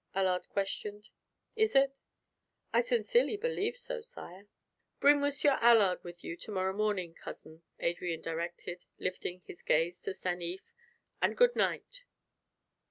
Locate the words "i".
2.73-2.81